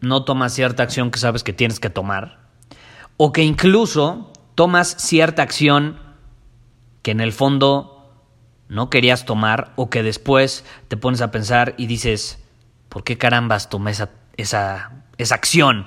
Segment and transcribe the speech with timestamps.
[0.00, 2.40] no tomas cierta acción que sabes que tienes que tomar?
[3.16, 5.98] O que incluso tomas cierta acción
[7.02, 7.96] que en el fondo
[8.68, 12.42] no querías tomar o que después te pones a pensar y dices,
[12.88, 15.86] ¿por qué carambas tomé esa, esa, esa acción?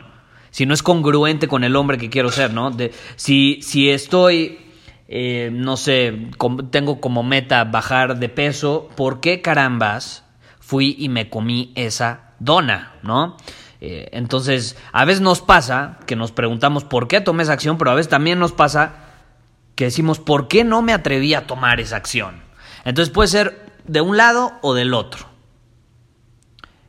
[0.52, 2.72] Si no es congruente con el hombre que quiero ser, ¿no?
[2.72, 4.60] De, si, si estoy,
[5.08, 6.30] eh, no sé,
[6.72, 10.24] tengo como meta bajar de peso, ¿por qué carambas
[10.60, 13.38] fui y me comí esa dona, ¿no?
[13.82, 17.92] Eh, entonces, a veces nos pasa que nos preguntamos por qué tomé esa acción, pero
[17.92, 18.96] a veces también nos pasa
[19.76, 22.42] que decimos por qué no me atreví a tomar esa acción.
[22.84, 25.28] Entonces puede ser de un lado o del otro.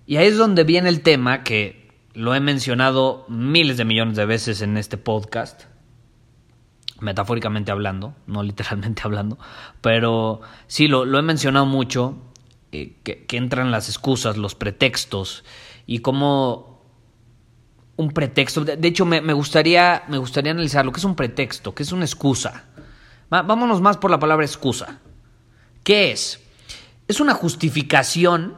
[0.07, 4.27] Y ahí es donde viene el tema que lo he mencionado miles de millones de
[4.27, 5.67] veces en este podcast,
[6.99, 9.39] metafóricamente hablando, no literalmente hablando,
[9.81, 12.17] pero sí, lo, he mencionado mucho,
[12.73, 15.45] eh, que, que entran las excusas, los pretextos,
[15.87, 16.70] y cómo
[18.01, 18.65] un pretexto.
[18.65, 22.05] De, hecho, me, gustaría, me gustaría analizar lo que es un pretexto, qué es una
[22.05, 22.65] excusa.
[23.29, 25.01] vámonos más por la palabra excusa.
[25.85, 26.41] ¿Qué es?
[27.09, 28.57] Es una justificación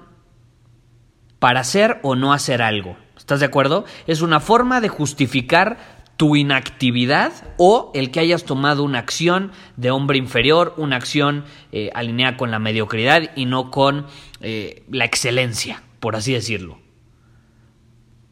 [1.39, 2.97] para hacer o no hacer algo.
[3.17, 3.84] ¿Estás de acuerdo?
[4.06, 9.91] Es una forma de justificar tu inactividad o el que hayas tomado una acción de
[9.91, 14.06] hombre inferior, una acción eh, alineada con la mediocridad y no con
[14.41, 16.81] eh, la excelencia, por así decirlo.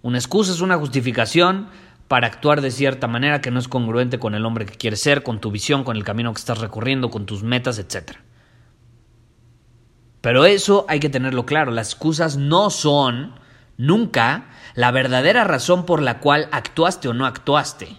[0.02, 1.68] Una excusa es una justificación
[2.08, 5.22] para actuar de cierta manera que no es congruente con el hombre que quieres ser,
[5.22, 8.16] con tu visión, con el camino que estás recorriendo, con tus metas, etc.
[10.20, 13.38] Pero eso hay que tenerlo claro, las excusas no son
[13.76, 17.96] nunca la verdadera razón por la cual actuaste o no actuaste.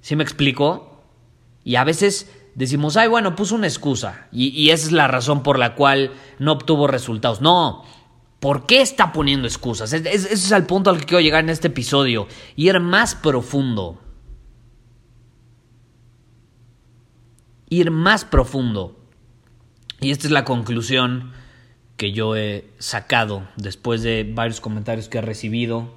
[0.00, 1.04] ¿Sí me explico?
[1.62, 5.42] Y a veces decimos, ay, bueno, puso una excusa y, y esa es la razón
[5.42, 7.40] por la cual no obtuvo resultados.
[7.40, 7.84] No,
[8.44, 9.94] ¿Por qué está poniendo excusas?
[9.94, 12.28] Ese es el punto al que quiero llegar en este episodio.
[12.56, 14.02] Ir más profundo.
[17.70, 19.00] Ir más profundo.
[19.98, 21.32] Y esta es la conclusión
[21.96, 25.94] que yo he sacado después de varios comentarios que he recibido.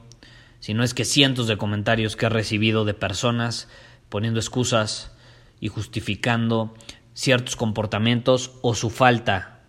[0.62, 3.68] Si no es que cientos de comentarios que he recibido de personas
[4.08, 5.12] poniendo excusas
[5.59, 6.74] y justificando
[7.14, 9.66] ciertos comportamientos o su falta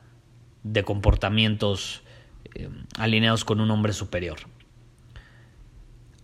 [0.62, 2.04] de comportamientos
[2.54, 4.38] eh, alineados con un hombre superior.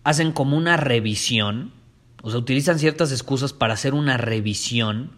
[0.03, 1.73] Hacen como una revisión,
[2.21, 5.11] o sea, utilizan ciertas excusas para hacer una revisión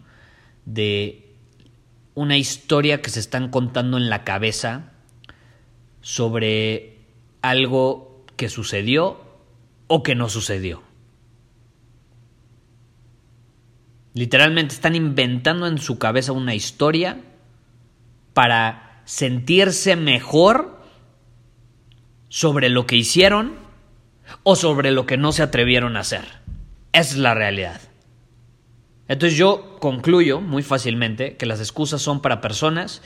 [0.64, 1.34] de
[2.14, 4.92] una historia que se están contando en la cabeza
[6.00, 6.98] sobre
[7.42, 9.22] algo que sucedió
[9.86, 10.82] o que no sucedió.
[14.14, 17.20] Literalmente están inventando en su cabeza una historia
[18.34, 20.77] para sentirse mejor
[22.28, 23.56] sobre lo que hicieron
[24.42, 26.24] o sobre lo que no se atrevieron a hacer.
[26.92, 27.80] Esa es la realidad.
[29.08, 33.02] Entonces yo concluyo muy fácilmente que las excusas son para personas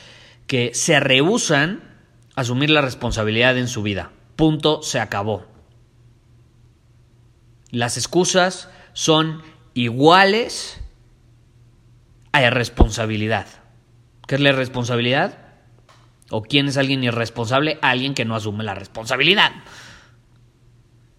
[0.46, 1.82] que se rehusan
[2.34, 4.10] a asumir la responsabilidad en su vida.
[4.34, 5.46] Punto, se acabó.
[7.70, 9.42] Las excusas son
[9.74, 10.80] iguales
[12.32, 13.46] a irresponsabilidad.
[14.26, 15.38] ¿Qué es la irresponsabilidad?
[16.34, 17.78] ¿O quién es alguien irresponsable?
[17.82, 19.52] Alguien que no asume la responsabilidad.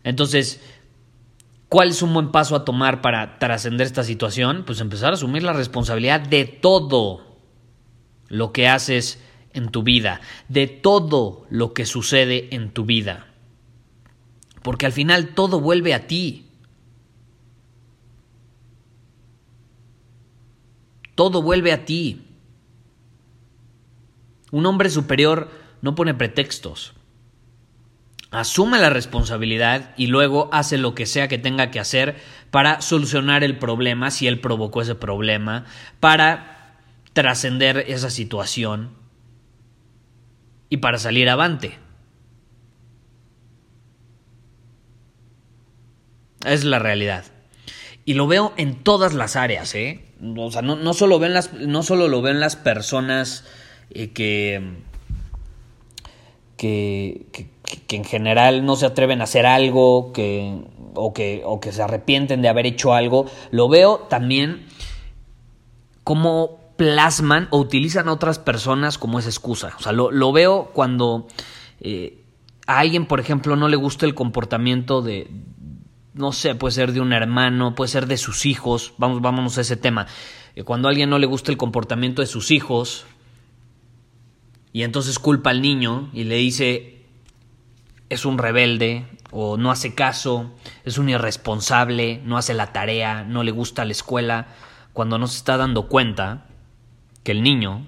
[0.03, 0.59] Entonces,
[1.69, 4.63] ¿cuál es un buen paso a tomar para trascender esta situación?
[4.65, 7.37] Pues empezar a asumir la responsabilidad de todo
[8.27, 9.23] lo que haces
[9.53, 10.19] en tu vida,
[10.49, 13.27] de todo lo que sucede en tu vida.
[14.63, 16.47] Porque al final todo vuelve a ti.
[21.13, 22.32] Todo vuelve a ti.
[24.53, 25.49] Un hombre superior
[25.81, 26.93] no pone pretextos.
[28.29, 32.17] asume la responsabilidad y luego hace lo que sea que tenga que hacer
[32.51, 35.65] para solucionar el problema, si él provocó ese problema,
[35.99, 36.77] para
[37.13, 38.91] trascender esa situación
[40.69, 41.79] y para salir avante.
[46.45, 47.25] Es la realidad.
[48.05, 50.13] Y lo veo en todas las áreas, ¿eh?
[50.37, 53.45] O sea, no, solo, ven las, no solo lo ven las personas
[53.89, 54.61] eh, que,
[56.57, 57.25] que,
[57.87, 60.61] que, en general no se atreven a hacer algo que,
[60.95, 63.25] o, que, o que se arrepienten de haber hecho algo.
[63.51, 64.65] Lo veo también
[66.03, 69.73] como plasman o utilizan a otras personas como esa excusa.
[69.77, 71.27] O sea, lo, lo veo cuando
[71.79, 72.23] eh,
[72.67, 75.29] a alguien, por ejemplo, no le gusta el comportamiento de,
[76.13, 79.61] no sé, puede ser de un hermano, puede ser de sus hijos, vamos, vámonos a
[79.61, 80.07] ese tema.
[80.55, 83.05] Eh, cuando a alguien no le gusta el comportamiento de sus hijos,
[84.73, 87.05] y entonces culpa al niño y le dice,
[88.09, 90.51] es un rebelde, o no hace caso,
[90.83, 94.47] es un irresponsable, no hace la tarea, no le gusta la escuela,
[94.91, 96.47] cuando no se está dando cuenta
[97.23, 97.87] que el niño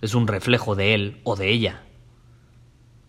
[0.00, 1.82] es un reflejo de él o de ella.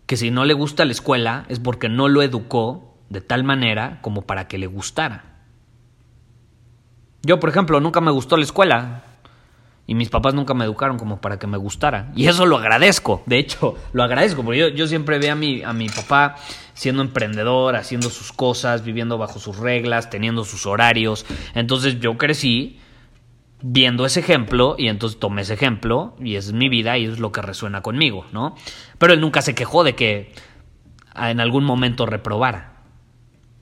[0.06, 4.00] Que si no le gusta la escuela es porque no lo educó de tal manera
[4.02, 5.24] como para que le gustara.
[7.22, 9.13] Yo, por ejemplo, nunca me gustó la escuela
[9.86, 12.10] y mis papás nunca me educaron como para que me gustara.
[12.16, 15.72] Y eso lo agradezco, de hecho, lo agradezco, porque yo, siempre veo a mi, a
[15.72, 16.36] mi papá
[16.72, 21.26] siendo emprendedor, haciendo sus cosas, viviendo bajo sus reglas, teniendo sus horarios.
[21.54, 22.80] Entonces yo crecí
[23.66, 27.32] viendo ese ejemplo y entonces tomé ese ejemplo y es mi vida y es lo
[27.32, 28.56] que resuena conmigo, ¿no?
[28.98, 30.32] Pero él nunca se quejó de que
[31.16, 32.74] en algún momento reprobara.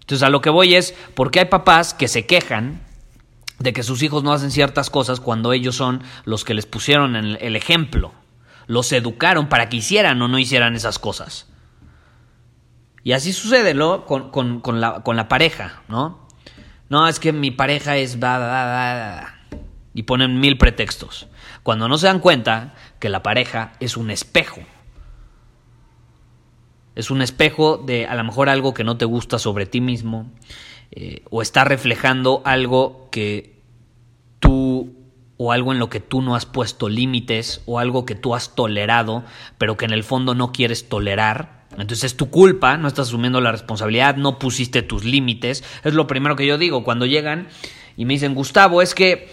[0.00, 2.80] Entonces a lo que voy es, porque hay papás que se quejan
[3.62, 7.17] de que sus hijos no hacen ciertas cosas cuando ellos son los que les pusieron
[7.17, 8.12] el ejemplo,
[8.67, 11.49] los educaron para que hicieran o no hicieran esas cosas.
[13.05, 14.06] Y así sucede ¿no?
[14.06, 16.26] con, con, la, con la pareja, ¿no?
[16.88, 18.19] No, es que mi pareja es...
[19.94, 21.26] y ponen mil pretextos.
[21.62, 24.61] Cuando no se dan cuenta que la pareja es un espejo
[26.94, 30.31] es un espejo de a lo mejor algo que no te gusta sobre ti mismo
[30.92, 33.60] eh, o está reflejando algo que
[34.40, 34.94] tú
[35.38, 38.54] o algo en lo que tú no has puesto límites o algo que tú has
[38.54, 39.24] tolerado
[39.56, 41.62] pero que en el fondo no quieres tolerar.
[41.72, 45.64] Entonces es tu culpa, no estás asumiendo la responsabilidad, no pusiste tus límites.
[45.82, 47.48] Es lo primero que yo digo cuando llegan
[47.96, 49.30] y me dicen, Gustavo, es que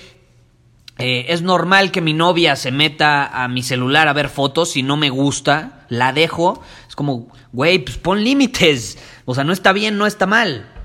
[0.97, 4.83] eh, es normal que mi novia se meta a mi celular a ver fotos si
[4.83, 6.63] no me gusta, la dejo.
[6.87, 8.97] Es como, güey, pues pon límites.
[9.25, 10.78] O sea, no está bien, no está mal.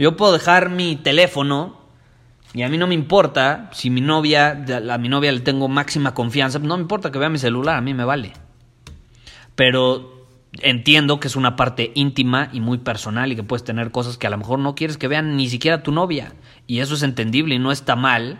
[0.00, 1.76] Yo puedo dejar mi teléfono
[2.54, 6.14] y a mí no me importa si mi novia, a mi novia le tengo máxima
[6.14, 8.32] confianza, no me importa que vea mi celular, a mí me vale.
[9.56, 10.26] Pero
[10.62, 14.26] entiendo que es una parte íntima y muy personal y que puedes tener cosas que
[14.26, 16.32] a lo mejor no quieres que vean ni siquiera tu novia.
[16.66, 18.38] Y eso es entendible y no está mal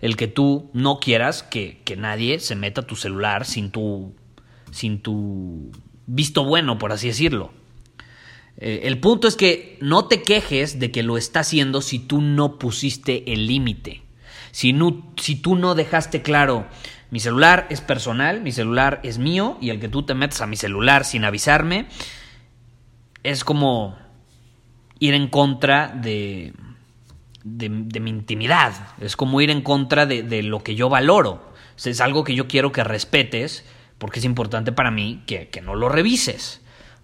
[0.00, 4.14] el que tú no quieras que, que nadie se meta a tu celular sin tu,
[4.70, 5.72] sin tu
[6.06, 7.52] visto bueno, por así decirlo.
[8.58, 12.20] Eh, el punto es que no te quejes de que lo está haciendo si tú
[12.20, 14.02] no pusiste el límite.
[14.50, 14.74] Si,
[15.42, 16.66] tú no dejaste claro,
[17.10, 20.46] mi celular es personal, mi celular es mío y el que tú te metas a
[20.46, 21.86] mi celular sin avisarme
[23.22, 23.96] es como
[24.98, 26.52] ir en contra de,
[27.44, 31.52] mi intimidad, es como ir en contra de lo que yo valoro.
[31.84, 33.64] Es algo que yo quiero que respetes
[33.98, 36.61] porque es importante para mí que, no lo revises,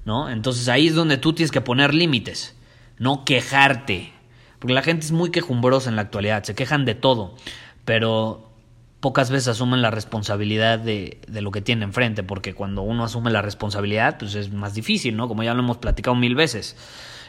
[0.08, 0.30] ¿no?
[0.30, 2.56] Entonces ahí es donde tú tienes que poner límites,
[2.98, 4.10] no quejarte,
[4.58, 7.34] porque la gente es muy quejumbrosa en la actualidad, se quejan de todo,
[7.84, 8.50] pero
[9.00, 13.42] pocas veces asumen la responsabilidad de, lo que tienen enfrente, porque cuando uno asume la
[13.42, 15.28] responsabilidad, pues es más difícil, ¿no?
[15.28, 16.74] Como ya lo hemos platicado mil veces.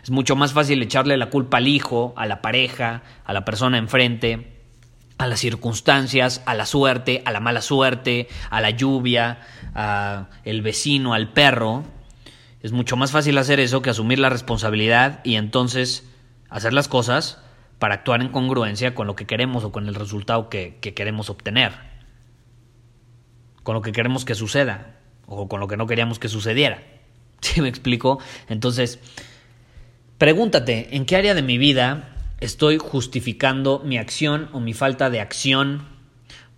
[0.01, 3.77] Es mucho más fácil echarle la culpa al hijo, a la pareja, a la persona
[3.77, 4.53] enfrente,
[5.17, 9.41] a las circunstancias, a la suerte, a la mala suerte, a la lluvia,
[9.75, 11.98] a el vecino, al perro.
[12.61, 16.05] Es mucho más fácil hacer eso que asumir la responsabilidad y entonces
[16.49, 17.41] hacer las cosas
[17.77, 21.71] para actuar en congruencia con lo que queremos o con el resultado que, queremos obtener.
[23.63, 26.83] Con lo que queremos que suceda o con lo que no queríamos que sucediera.
[27.41, 28.19] ¿Sí me explico?
[28.49, 28.99] Entonces,
[30.17, 35.21] pregúntate, ¿en qué área de mi vida estoy justificando mi acción o mi falta de
[35.21, 35.87] acción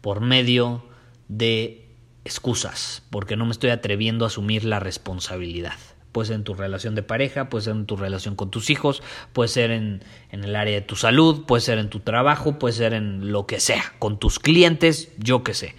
[0.01, 0.83] por medio
[1.27, 1.81] de
[2.25, 5.77] excusas, porque no me estoy atreviendo a asumir la responsabilidad.
[6.11, 9.01] Puede ser en tu relación de pareja, puede ser en tu relación con tus hijos,
[9.33, 12.73] puede ser en, en, el área de tu salud, puede ser en tu trabajo, puede
[12.73, 15.75] ser en lo que sea, con tus clientes, yo qué sé.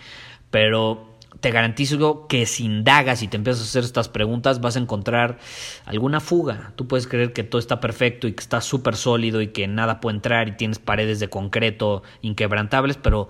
[0.51, 1.13] Pero
[1.43, 5.39] te garantizo que si indagas y te empiezas a hacer estas preguntas vas a encontrar
[5.85, 6.73] alguna fuga.
[6.77, 10.01] Tú puedes creer que todo está perfecto y que está súper sólido y que nada
[10.01, 13.29] puede entrar y tienes paredes de concreto inquebrantables, pero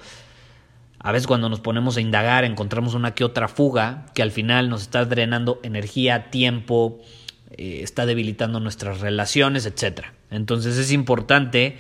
[1.02, 4.68] a veces cuando nos ponemos a indagar encontramos una que otra fuga que al final
[4.68, 7.00] nos está drenando energía, tiempo,
[7.50, 10.06] eh, está debilitando nuestras relaciones, etc.
[10.30, 11.76] Entonces es importante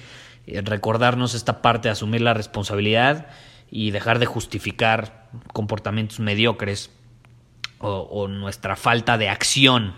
[0.46, 3.28] eh, recordarnos esta parte asumir la responsabilidad
[3.70, 6.90] y dejar de justificar comportamientos mediocres
[7.78, 9.94] o, nuestra falta de acción,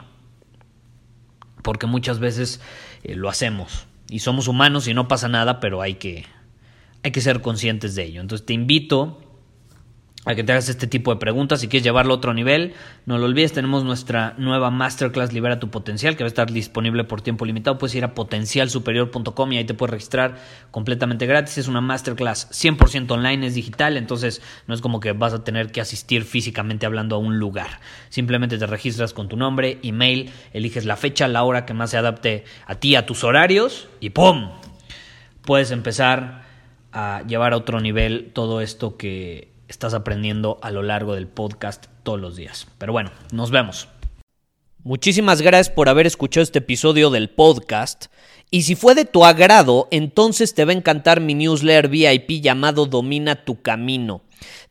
[1.62, 2.62] porque muchas veces
[3.02, 6.24] eh, lo hacemos y somos humanos y no pasa nada, pero hay que,
[7.04, 8.22] hay que ser conscientes de ello.
[8.22, 9.20] Entonces te invito
[10.24, 11.60] a que te hagas este tipo de preguntas.
[11.60, 12.72] Si quieres llevarlo a otro nivel,
[13.04, 17.04] no lo olvides, tenemos nuestra nueva Masterclass Libera tu Potencial, que va a estar disponible
[17.04, 17.76] por tiempo limitado.
[17.76, 20.38] Puedes ir a potencialsuperior.com y ahí te puedes registrar
[20.70, 21.58] completamente gratis.
[21.58, 25.72] Es una Masterclass 100% online, es digital, entonces no es como que vas a tener
[25.72, 27.80] que asistir físicamente hablando a un lugar.
[28.08, 31.98] Simplemente te registras con tu nombre, email, eliges la fecha, la hora que más se
[31.98, 34.52] adapte a ti, a tus horarios y ¡pum!
[35.42, 36.43] Puedes empezar
[36.94, 41.86] a llevar a otro nivel todo esto que estás aprendiendo a lo largo del podcast
[42.04, 42.68] todos los días.
[42.78, 43.88] Pero bueno, nos vemos.
[44.84, 48.06] Muchísimas gracias por haber escuchado este episodio del podcast.
[48.50, 52.86] Y si fue de tu agrado, entonces te va a encantar mi newsletter VIP llamado
[52.86, 54.22] Domina tu Camino.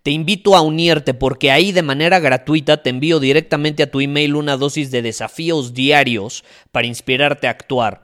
[0.03, 4.35] Te invito a unirte porque ahí de manera gratuita te envío directamente a tu email
[4.35, 8.03] una dosis de desafíos diarios para inspirarte a actuar.